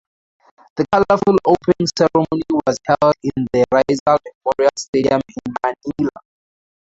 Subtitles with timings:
[0.77, 6.09] The colourful opening ceremony was held in the Rizal Memorial Stadium in Manila.